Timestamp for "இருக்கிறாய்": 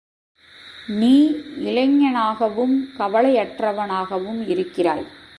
4.47-5.05